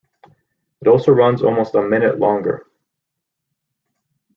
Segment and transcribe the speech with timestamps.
[0.81, 2.65] It also runs almost a minute longer.